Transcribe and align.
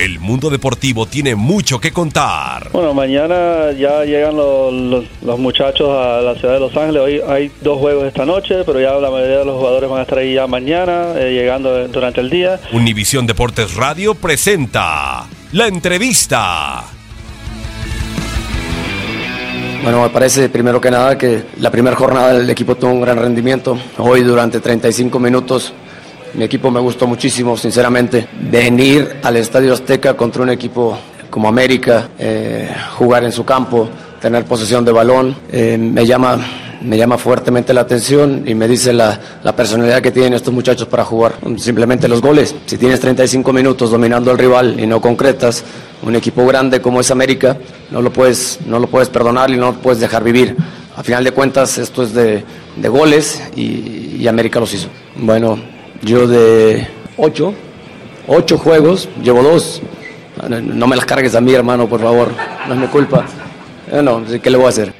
El 0.00 0.18
mundo 0.18 0.48
deportivo 0.48 1.04
tiene 1.04 1.34
mucho 1.34 1.78
que 1.78 1.92
contar. 1.92 2.70
Bueno, 2.72 2.94
mañana 2.94 3.70
ya 3.78 4.02
llegan 4.04 4.34
los, 4.34 4.72
los- 4.72 5.04
los 5.22 5.38
muchachos 5.38 5.90
a 5.90 6.22
la 6.22 6.34
ciudad 6.36 6.54
de 6.54 6.60
Los 6.60 6.74
Ángeles. 6.74 7.02
Hoy 7.02 7.20
hay 7.28 7.50
dos 7.60 7.78
juegos 7.78 8.06
esta 8.06 8.24
noche, 8.24 8.64
pero 8.64 8.80
ya 8.80 8.92
la 8.94 9.10
mayoría 9.10 9.38
de 9.40 9.44
los 9.44 9.56
jugadores 9.58 9.90
van 9.90 9.98
a 9.98 10.02
estar 10.02 10.16
ahí 10.18 10.34
ya 10.34 10.46
mañana, 10.46 11.12
eh, 11.16 11.32
llegando 11.34 11.86
durante 11.88 12.22
el 12.22 12.30
día. 12.30 12.58
Univisión 12.72 13.26
Deportes 13.26 13.74
Radio 13.74 14.14
presenta 14.14 15.26
la 15.52 15.66
entrevista. 15.66 16.82
Bueno, 19.82 20.02
me 20.02 20.08
parece 20.08 20.48
primero 20.48 20.80
que 20.80 20.90
nada 20.90 21.18
que 21.18 21.42
la 21.58 21.70
primera 21.70 21.94
jornada 21.96 22.36
el 22.36 22.48
equipo 22.48 22.74
tuvo 22.74 22.92
un 22.92 23.00
gran 23.02 23.18
rendimiento. 23.18 23.78
Hoy 23.98 24.22
durante 24.22 24.60
35 24.60 25.18
minutos 25.18 25.74
mi 26.34 26.44
equipo 26.44 26.70
me 26.70 26.80
gustó 26.80 27.06
muchísimo, 27.06 27.56
sinceramente. 27.56 28.28
Venir 28.50 29.20
al 29.22 29.36
Estadio 29.36 29.72
Azteca 29.72 30.14
contra 30.16 30.42
un 30.42 30.50
equipo 30.50 30.96
como 31.28 31.48
América, 31.48 32.08
eh, 32.18 32.68
jugar 32.96 33.24
en 33.24 33.32
su 33.32 33.44
campo, 33.44 33.88
tener 34.20 34.44
posesión 34.44 34.84
de 34.84 34.92
balón, 34.92 35.36
eh, 35.50 35.78
me 35.78 36.04
llama 36.06 36.38
me 36.80 36.96
llama 36.96 37.18
fuertemente 37.18 37.74
la 37.74 37.82
atención 37.82 38.44
y 38.46 38.54
me 38.54 38.66
dice 38.66 38.92
la, 38.94 39.20
la 39.44 39.54
personalidad 39.54 40.00
que 40.00 40.10
tienen 40.10 40.32
estos 40.32 40.52
muchachos 40.52 40.88
para 40.88 41.04
jugar. 41.04 41.34
Simplemente 41.58 42.08
los 42.08 42.22
goles. 42.22 42.54
Si 42.66 42.78
tienes 42.78 43.00
35 43.00 43.52
minutos 43.52 43.90
dominando 43.90 44.30
al 44.30 44.38
rival 44.38 44.80
y 44.80 44.86
no 44.86 45.00
concretas, 45.00 45.62
un 46.02 46.16
equipo 46.16 46.46
grande 46.46 46.80
como 46.80 47.00
es 47.00 47.10
América, 47.10 47.58
no 47.90 48.00
lo 48.00 48.10
puedes, 48.10 48.60
no 48.66 48.78
lo 48.78 48.86
puedes 48.86 49.10
perdonar 49.10 49.50
y 49.50 49.56
no 49.56 49.72
lo 49.72 49.78
puedes 49.78 50.00
dejar 50.00 50.24
vivir. 50.24 50.56
A 50.96 51.02
final 51.02 51.22
de 51.22 51.32
cuentas, 51.32 51.76
esto 51.78 52.02
es 52.02 52.14
de, 52.14 52.44
de 52.76 52.88
goles 52.88 53.42
y, 53.54 54.16
y 54.18 54.26
América 54.26 54.58
los 54.58 54.72
hizo. 54.72 54.88
Bueno, 55.16 55.58
yo 56.02 56.26
de 56.26 56.86
ocho, 57.16 57.54
ocho 58.26 58.58
juegos, 58.58 59.08
llevo 59.22 59.42
dos. 59.42 59.82
No 60.48 60.86
me 60.86 60.96
las 60.96 61.04
cargues 61.04 61.34
a 61.34 61.40
mí, 61.40 61.52
hermano, 61.52 61.88
por 61.88 62.00
favor. 62.00 62.28
No 62.66 62.74
es 62.74 62.80
mi 62.80 62.86
culpa. 62.86 63.24
Bueno, 63.90 64.22
¿qué 64.42 64.50
le 64.50 64.56
voy 64.56 64.66
a 64.66 64.70
hacer? 64.70 64.99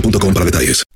boostmobile.com 0.00 0.32
para 0.34 0.44
detalles. 0.44 0.87